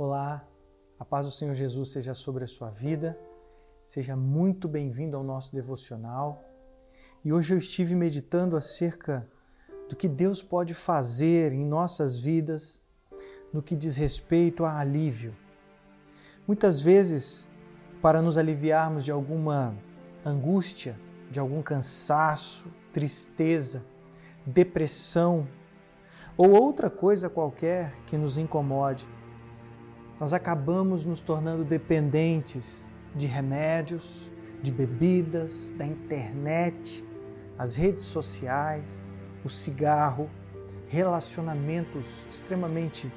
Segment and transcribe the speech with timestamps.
[0.00, 0.46] Olá,
[0.96, 3.18] a paz do Senhor Jesus seja sobre a sua vida.
[3.84, 6.40] Seja muito bem-vindo ao nosso devocional.
[7.24, 9.28] E hoje eu estive meditando acerca
[9.90, 12.80] do que Deus pode fazer em nossas vidas
[13.52, 15.34] no que diz respeito a alívio.
[16.46, 17.48] Muitas vezes,
[18.00, 19.74] para nos aliviarmos de alguma
[20.24, 20.96] angústia,
[21.28, 23.84] de algum cansaço, tristeza,
[24.46, 25.48] depressão
[26.36, 29.04] ou outra coisa qualquer que nos incomode,
[30.20, 37.04] nós acabamos nos tornando dependentes de remédios, de bebidas, da internet,
[37.56, 39.08] as redes sociais,
[39.44, 40.28] o cigarro,
[40.88, 43.12] relacionamentos extremamente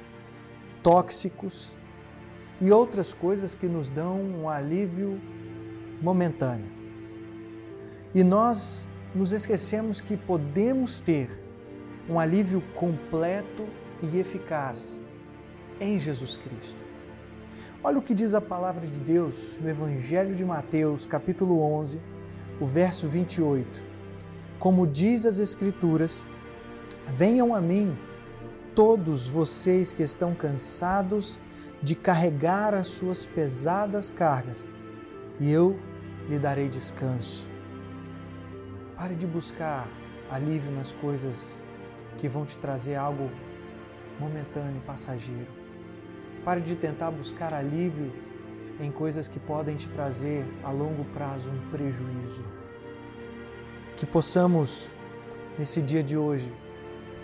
[0.82, 1.76] tóxicos
[2.60, 5.20] e outras coisas que nos dão um alívio
[6.00, 6.70] momentâneo.
[8.14, 11.30] E nós nos esquecemos que podemos ter
[12.08, 13.66] um alívio completo
[14.02, 15.00] e eficaz
[15.80, 16.91] em Jesus Cristo.
[17.84, 22.00] Olha o que diz a palavra de Deus no Evangelho de Mateus, capítulo 11,
[22.60, 23.82] o verso 28.
[24.60, 26.28] Como diz as Escrituras,
[27.08, 27.98] venham a mim
[28.72, 31.40] todos vocês que estão cansados
[31.82, 34.70] de carregar as suas pesadas cargas,
[35.40, 35.76] e eu
[36.28, 37.50] lhe darei descanso.
[38.94, 39.88] Pare de buscar
[40.30, 41.60] alívio nas coisas
[42.18, 43.28] que vão te trazer algo
[44.20, 45.48] momentâneo, passageiro.
[46.44, 48.12] Pare de tentar buscar alívio
[48.80, 52.44] em coisas que podem te trazer a longo prazo um prejuízo.
[53.96, 54.90] Que possamos,
[55.56, 56.52] nesse dia de hoje,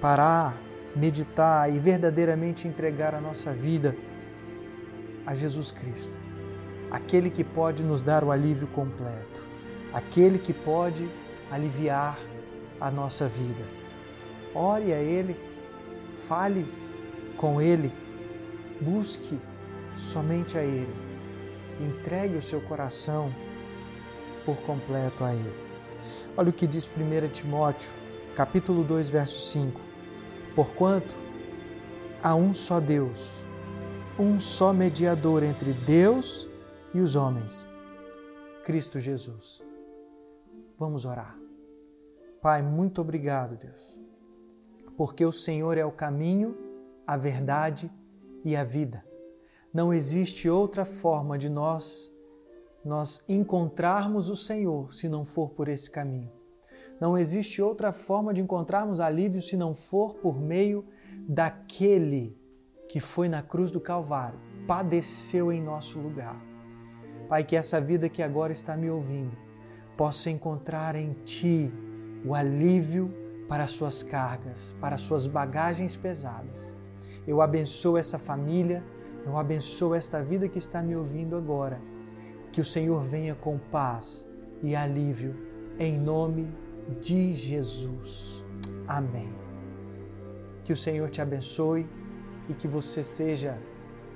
[0.00, 0.56] parar,
[0.94, 3.96] meditar e verdadeiramente entregar a nossa vida
[5.26, 6.12] a Jesus Cristo,
[6.88, 9.44] aquele que pode nos dar o alívio completo,
[9.92, 11.08] aquele que pode
[11.50, 12.16] aliviar
[12.80, 13.64] a nossa vida.
[14.54, 15.36] Ore a Ele,
[16.28, 16.64] fale
[17.36, 17.92] com Ele
[18.80, 19.38] Busque
[19.96, 20.94] somente a Ele.
[21.80, 23.32] Entregue o seu coração
[24.44, 25.68] por completo a Ele.
[26.36, 27.92] Olha o que diz 1 Timóteo,
[28.36, 29.80] capítulo 2, verso 5.
[30.54, 31.14] Porquanto
[32.22, 33.18] há um só Deus,
[34.18, 36.48] um só mediador entre Deus
[36.94, 37.68] e os homens,
[38.64, 39.62] Cristo Jesus.
[40.78, 41.36] Vamos orar.
[42.40, 43.98] Pai, muito obrigado, Deus,
[44.96, 46.56] porque o Senhor é o caminho,
[47.04, 48.07] a verdade e
[48.56, 49.04] a vida.
[49.72, 52.12] Não existe outra forma de nós
[52.84, 56.30] nós encontrarmos o Senhor se não for por esse caminho.
[57.00, 60.84] Não existe outra forma de encontrarmos alívio se não for por meio
[61.28, 62.36] daquele
[62.88, 66.40] que foi na cruz do Calvário, padeceu em nosso lugar.
[67.28, 69.36] Pai, que essa vida que agora está me ouvindo
[69.96, 71.70] possa encontrar em Ti
[72.24, 73.12] o alívio
[73.46, 76.74] para as suas cargas, para as suas bagagens pesadas.
[77.28, 78.82] Eu abençoo essa família,
[79.26, 81.78] eu abençoo esta vida que está me ouvindo agora.
[82.50, 84.26] Que o Senhor venha com paz
[84.62, 85.36] e alívio,
[85.78, 86.48] em nome
[87.02, 88.42] de Jesus.
[88.86, 89.30] Amém.
[90.64, 91.86] Que o Senhor te abençoe
[92.48, 93.58] e que você seja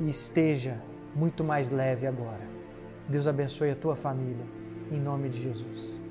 [0.00, 0.80] e esteja
[1.14, 2.48] muito mais leve agora.
[3.06, 4.46] Deus abençoe a tua família,
[4.90, 6.01] em nome de Jesus.